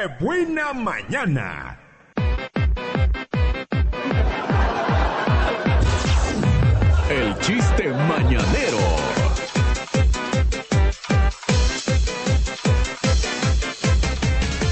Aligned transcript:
¡Qué 0.00 0.06
buena 0.18 0.72
mañana! 0.72 1.76
El 7.10 7.36
chiste 7.40 7.88
mañanero. 8.08 8.78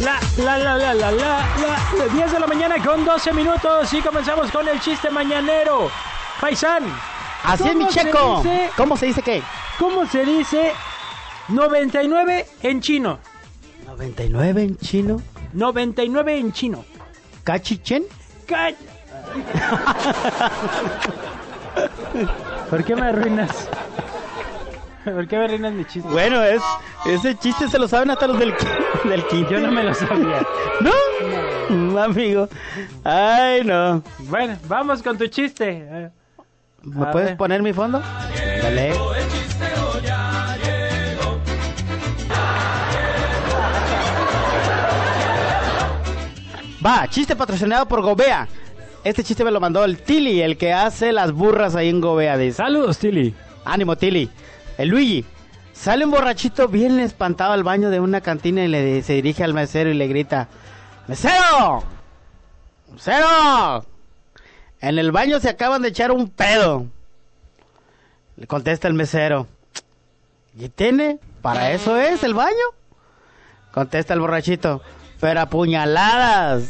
La, 0.00 0.18
la, 0.38 0.58
la, 0.58 0.76
la, 0.76 0.94
la, 0.94 1.10
la, 1.12 1.12
la, 1.12 1.78
la, 1.96 2.06
10 2.12 2.32
de 2.32 2.40
la 2.40 2.46
mañana 2.48 2.74
con 2.84 3.04
12 3.04 3.32
minutos 3.32 3.92
y 3.92 4.00
comenzamos 4.00 4.50
con 4.50 4.66
el 4.68 4.80
chiste 4.80 5.10
mañanero. 5.10 5.90
Paisán. 6.40 6.82
Así 7.44 7.68
es, 7.68 7.74
mi 7.76 7.84
¿cómo 7.84 7.92
se 7.92 8.00
checo. 8.04 8.42
dice- 8.42 8.70
¿Cómo 8.76 8.96
se 8.96 9.06
dice 9.06 9.22
qué? 9.22 9.42
¿Cómo 9.78 10.06
se 10.06 10.24
dice 10.24 10.72
99 11.48 12.46
en 12.62 12.80
chino? 12.80 13.18
99 14.02 14.62
en 14.62 14.76
chino. 14.78 15.22
99 15.52 16.38
en 16.38 16.52
chino. 16.52 16.84
¿Cachichen? 17.44 18.04
Ca- 18.46 18.72
¿Por 22.70 22.84
qué 22.84 22.94
me 22.96 23.02
arruinas? 23.02 23.68
¿Por 25.04 25.26
qué 25.28 25.36
me 25.38 25.44
arruinas 25.44 25.72
mi 25.72 25.84
chiste? 25.84 26.08
Bueno, 26.08 26.42
es 26.42 26.60
ese 27.06 27.36
chiste 27.36 27.68
se 27.68 27.78
lo 27.78 27.86
saben 27.88 28.10
hasta 28.10 28.26
los 28.26 28.38
del, 28.38 28.52
del 29.04 29.24
quinto. 29.26 29.52
Yo 29.52 29.60
no 29.60 29.70
me 29.70 29.84
lo 29.84 29.94
sabía. 29.94 30.44
¿No? 30.80 30.90
Mm, 31.74 31.96
Amigo. 31.96 32.48
Ay, 33.04 33.62
no. 33.64 34.02
Bueno, 34.20 34.56
vamos 34.68 35.02
con 35.02 35.16
tu 35.16 35.26
chiste. 35.28 36.10
¿Me 36.82 37.06
A 37.06 37.10
puedes 37.12 37.28
ver. 37.30 37.36
poner 37.36 37.62
mi 37.62 37.72
fondo? 37.72 38.02
Dale. 38.62 38.92
Va, 46.84 47.06
chiste 47.08 47.36
patrocinado 47.36 47.86
por 47.86 48.02
Gobea. 48.02 48.48
Este 49.04 49.22
chiste 49.22 49.44
me 49.44 49.50
lo 49.50 49.60
mandó 49.60 49.84
el 49.84 49.98
Tili, 49.98 50.42
el 50.42 50.56
que 50.56 50.72
hace 50.72 51.12
las 51.12 51.32
burras 51.32 51.76
ahí 51.76 51.88
en 51.88 52.00
Gobea. 52.00 52.36
Dice. 52.36 52.56
Saludos, 52.56 52.98
Tilly. 52.98 53.34
Ánimo, 53.64 53.96
Tili. 53.96 54.30
El 54.78 54.88
Luigi. 54.88 55.24
Sale 55.72 56.04
un 56.04 56.10
borrachito 56.10 56.68
bien 56.68 57.00
espantado 57.00 57.52
al 57.52 57.64
baño 57.64 57.90
de 57.90 58.00
una 58.00 58.20
cantina 58.20 58.64
y 58.64 58.68
le 58.68 59.02
se 59.02 59.14
dirige 59.14 59.44
al 59.44 59.54
mesero 59.54 59.90
y 59.90 59.94
le 59.94 60.06
grita: 60.06 60.48
¡Mesero! 61.08 61.82
¡Mesero! 62.92 63.84
En 64.80 64.98
el 64.98 65.12
baño 65.12 65.40
se 65.40 65.48
acaban 65.48 65.82
de 65.82 65.88
echar 65.88 66.10
un 66.12 66.28
pedo. 66.28 66.86
Le 68.36 68.46
contesta 68.46 68.88
el 68.88 68.94
mesero. 68.94 69.46
¿Y 70.56 70.68
tiene? 70.68 71.18
¿Para 71.40 71.72
eso 71.72 71.96
es 71.96 72.22
el 72.22 72.34
baño? 72.34 72.54
Contesta 73.72 74.14
el 74.14 74.20
borrachito. 74.20 74.82
Pero 75.22 75.40
a 75.40 75.46
puñaladas. 75.46 76.64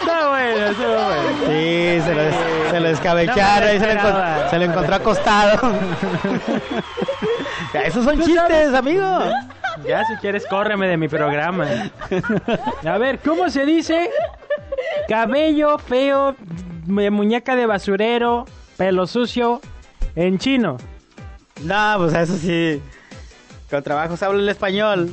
Está 0.00 0.28
bueno, 0.30 0.66
está 0.66 0.86
bueno. 0.86 1.38
Sí, 1.46 2.00
se 2.04 2.14
lo, 2.14 2.70
se 2.70 2.74
lo 2.74 2.80
No 2.80 2.88
descabecharon 2.88 3.68
lo 3.68 3.74
y 3.74 3.78
se 3.78 3.94
lo, 3.94 4.50
se 4.50 4.58
lo 4.58 4.64
encontró 4.64 4.94
acostado. 4.96 5.72
Ya, 7.72 7.80
Esos 7.82 8.04
son 8.04 8.20
chistes, 8.20 8.74
amigo. 8.74 9.06
Ya 9.86 10.04
si 10.04 10.16
quieres, 10.16 10.44
córreme 10.46 10.88
de 10.88 10.96
mi 10.96 11.08
programa. 11.08 11.66
A 12.84 12.98
ver, 12.98 13.20
¿cómo 13.20 13.48
se 13.48 13.64
dice? 13.64 14.10
Cabello 15.08 15.78
feo, 15.78 16.34
mu- 16.86 17.10
muñeca 17.10 17.54
de 17.56 17.66
basurero, 17.66 18.44
pelo 18.76 19.06
sucio, 19.06 19.60
en 20.16 20.38
chino. 20.38 20.76
No, 21.62 21.94
pues 21.98 22.14
eso 22.14 22.36
sí. 22.36 22.82
Con 23.70 23.82
trabajo 23.82 24.16
se 24.16 24.24
habla 24.24 24.40
el 24.40 24.48
español. 24.48 25.10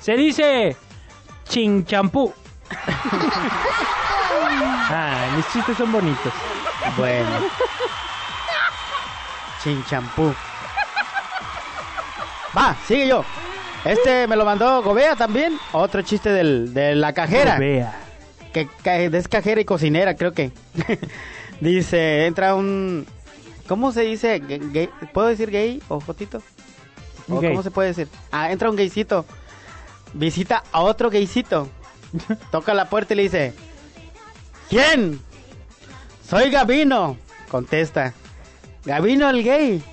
Se 0.00 0.16
dice 0.16 0.76
chinchampú. 1.48 2.32
Ah, 4.92 5.28
mis 5.36 5.46
chistes 5.52 5.76
son 5.76 5.92
bonitos. 5.92 6.32
Bueno. 6.96 7.28
Chinchampú. 9.62 10.34
Va, 12.56 12.76
sigue 12.86 13.06
yo. 13.06 13.24
Este 13.84 14.26
me 14.26 14.34
lo 14.34 14.44
mandó 14.44 14.82
Gobea 14.82 15.14
también. 15.14 15.58
Otro 15.72 16.02
chiste 16.02 16.30
del, 16.30 16.74
de 16.74 16.96
la 16.96 17.12
cajera. 17.12 17.56
Vea. 17.58 17.94
que, 18.52 18.68
que 18.82 19.10
es 19.12 19.28
cajera 19.28 19.60
y 19.60 19.64
cocinera, 19.64 20.16
creo 20.16 20.32
que. 20.32 20.50
dice, 21.60 22.26
entra 22.26 22.54
un... 22.54 23.06
¿Cómo 23.70 23.92
se 23.92 24.00
dice? 24.00 24.40
Gay- 24.40 24.58
gay- 24.72 24.90
¿Puedo 25.14 25.28
decir 25.28 25.48
gay 25.48 25.80
o 25.88 26.00
fotito? 26.00 26.42
¿O 27.28 27.38
Gay. 27.38 27.50
¿Cómo 27.50 27.62
se 27.62 27.70
puede 27.70 27.86
decir? 27.90 28.08
Ah, 28.32 28.50
entra 28.50 28.68
un 28.68 28.74
gaycito. 28.74 29.24
Visita 30.12 30.64
a 30.72 30.80
otro 30.80 31.08
gaycito. 31.08 31.68
Toca 32.50 32.74
la 32.74 32.90
puerta 32.90 33.12
y 33.14 33.16
le 33.18 33.22
dice... 33.22 33.54
¿Quién? 34.68 35.20
Soy 36.28 36.50
Gabino. 36.50 37.16
Contesta. 37.48 38.12
Gabino 38.84 39.30
el 39.30 39.44
gay. 39.44 39.84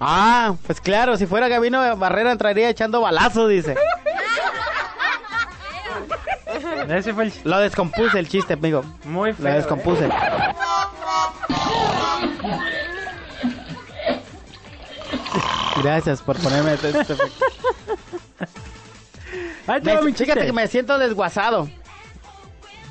Ah, 0.00 0.54
pues 0.66 0.80
claro, 0.80 1.18
si 1.18 1.26
fuera 1.26 1.48
Gabino 1.48 1.98
Barrera 1.98 2.32
entraría 2.32 2.70
echando 2.70 3.02
balazos, 3.02 3.50
dice. 3.50 3.76
Ese 6.88 7.12
fue 7.12 7.24
el 7.24 7.32
Lo 7.44 7.58
descompuse 7.58 8.18
el 8.18 8.26
chiste, 8.28 8.54
amigo. 8.54 8.82
muy 9.04 9.32
Lo 9.32 9.36
feo. 9.36 9.58
¿eh? 9.58 9.64
Gracias 15.82 16.22
por 16.22 16.36
ponerme 16.38 16.72
este 16.74 16.88
efecto. 16.90 17.24
Ahí 19.66 19.80
te 19.80 19.94
va 19.94 20.02
mi 20.02 20.12
chiste. 20.12 20.24
Fíjate 20.24 20.46
que 20.46 20.52
me 20.52 20.66
siento 20.68 20.98
desguasado. 20.98 21.68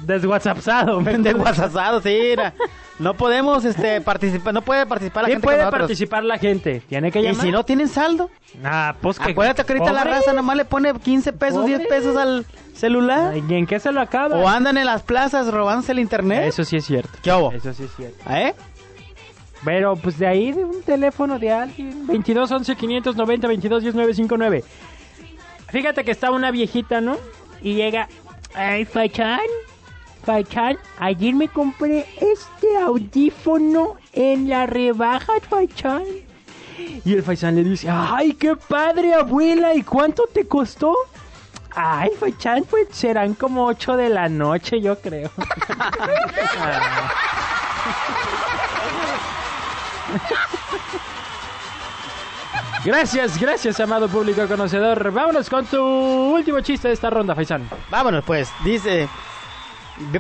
Deswhatsappado. 0.02 1.00
me- 1.02 1.18
Desguasado, 1.18 2.02
sí. 2.02 2.10
mira. 2.30 2.54
No 3.00 3.16
podemos 3.16 3.66
este, 3.66 4.02
participar, 4.02 4.54
no 4.54 4.62
puede 4.62 4.86
participar 4.86 5.24
la 5.24 5.28
Sí 5.28 5.32
gente 5.34 5.46
puede 5.46 5.58
con 5.58 5.66
nosotros. 5.66 5.82
participar 5.88 6.24
la 6.24 6.38
gente. 6.38 6.82
Tiene 6.88 7.12
que 7.12 7.20
Y 7.22 7.24
llamar. 7.24 7.42
si 7.42 7.52
no 7.52 7.64
tienen 7.66 7.88
saldo, 7.88 8.30
Ah, 8.64 8.96
pues 9.02 9.18
que... 9.18 9.32
acuérdate 9.32 9.64
que 9.64 9.74
ahorita 9.74 9.92
la 9.94 10.04
Pobre. 10.04 10.14
raza 10.16 10.34
nomás 10.34 10.58
le 10.58 10.66
pone 10.66 10.94
15 10.94 11.34
pesos, 11.34 11.66
10 11.66 11.80
Pobre. 11.80 11.90
pesos 11.90 12.18
al 12.18 12.46
celular. 12.76 13.36
¿Y 13.38 13.54
en 13.54 13.66
qué 13.66 13.80
se 13.80 13.92
lo 13.92 14.02
acaba? 14.02 14.36
O 14.38 14.48
andan 14.48 14.78
en 14.78 14.86
las 14.86 15.02
plazas 15.04 15.48
robándose 15.52 15.92
el 15.94 16.00
internet. 16.00 16.44
Eso 16.46 16.64
sí 16.66 16.78
es 16.78 16.86
cierto. 16.86 17.10
¿Qué 17.24 17.32
hubo? 17.34 17.52
Eso 17.52 17.74
sí 17.74 17.84
es 17.84 17.96
cierto. 17.96 18.30
¿Eh? 18.30 18.54
Pero 19.66 19.96
pues 19.96 20.20
de 20.20 20.28
ahí 20.28 20.52
de 20.52 20.66
un 20.66 20.82
teléfono 20.84 21.40
de 21.40 21.52
alguien. 21.52 22.06
22 22.08 22.52
11 22.52 22.76
590 22.76 23.48
22 23.48 23.84
10 23.84 23.96
959. 23.96 24.64
Fíjate 25.70 26.04
que 26.04 26.12
está 26.12 26.32
una 26.32 26.52
viejita, 26.52 27.02
¿no? 27.02 27.18
Y 27.62 27.76
llega. 27.76 28.08
Ay, 28.54 28.86
Fachan. 28.86 29.40
Fachan, 30.24 30.78
ayer 31.00 31.34
me 31.34 31.50
compré 31.50 32.06
este 32.22 32.78
audífono 32.78 33.98
en 34.14 34.48
la 34.48 34.66
rebaja, 34.66 35.34
Fachan. 35.50 36.04
Y 37.04 37.14
el 37.14 37.24
Fachan 37.24 37.56
le 37.56 37.64
dice, 37.64 37.90
ay, 37.90 38.34
qué 38.34 38.56
padre, 38.56 39.14
abuela, 39.14 39.76
¿y 39.76 39.84
cuánto 39.84 40.24
te 40.34 40.46
costó? 40.46 40.96
Ay, 41.76 42.12
Fachan, 42.18 42.64
pues 42.70 42.88
serán 42.92 43.34
como 43.34 43.66
8 43.66 43.98
de 43.98 44.10
la 44.10 44.30
noche, 44.30 44.80
yo 44.80 44.98
creo. 45.00 45.30
Gracias, 52.86 53.40
gracias, 53.40 53.80
amado 53.80 54.10
público 54.10 54.46
conocedor. 54.46 55.10
Vámonos 55.12 55.50
con 55.50 55.66
tu 55.66 55.82
último 55.82 56.60
chiste 56.60 56.90
de 56.90 56.94
esta 56.94 57.10
ronda, 57.10 57.34
Faisán. 57.34 57.70
Vámonos 57.90 58.26
pues, 58.26 58.50
dice, 58.66 59.08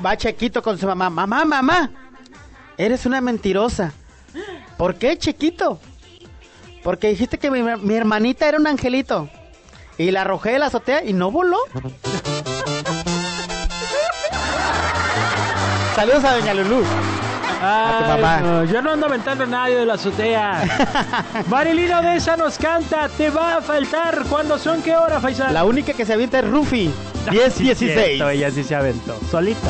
va 0.03 0.15
Chequito 0.15 0.61
con 0.61 0.77
su 0.77 0.87
mamá, 0.87 1.09
mamá, 1.09 1.43
mamá, 1.43 1.91
eres 2.77 3.05
una 3.05 3.19
mentirosa. 3.19 3.91
¿Por 4.77 4.95
qué, 4.95 5.17
Chiquito? 5.17 5.77
Porque 6.83 7.09
dijiste 7.09 7.37
que 7.37 7.51
mi, 7.51 7.61
mi 7.61 7.95
hermanita 7.95 8.47
era 8.47 8.57
un 8.57 8.67
angelito. 8.67 9.29
Y 9.97 10.11
la 10.11 10.21
arrojé 10.21 10.51
de 10.51 10.59
la 10.59 10.67
azotea 10.67 11.03
y 11.03 11.11
no 11.11 11.31
voló. 11.31 11.57
Saludos 15.95 16.23
a 16.23 16.37
Doña 16.37 16.53
Lulú. 16.53 16.81
A 17.65 17.97
tu 17.99 18.03
Ay, 18.11 18.21
mamá. 18.21 18.39
no, 18.41 18.63
yo 18.65 18.81
no 18.81 18.91
ando 18.91 19.05
aventando 19.05 19.43
a 19.45 19.47
nadie 19.47 19.75
de 19.77 19.85
la 19.85 19.93
azotea. 19.93 20.63
Marilina 21.47 21.99
Odessa 22.01 22.35
nos 22.35 22.57
canta, 22.57 23.07
te 23.09 23.29
va 23.29 23.57
a 23.57 23.61
faltar. 23.61 24.23
¿Cuándo 24.29 24.57
son? 24.57 24.81
¿Qué 24.81 24.95
hora, 24.95 25.19
Faisán? 25.21 25.53
La 25.53 25.63
única 25.63 25.93
que 25.93 26.05
se 26.05 26.13
avienta 26.13 26.39
es 26.39 26.49
Rufi. 26.49 26.91
10-16. 27.27 28.29
Ella 28.31 28.51
sí 28.51 28.63
se 28.63 28.75
aventó, 28.75 29.17
solita. 29.31 29.69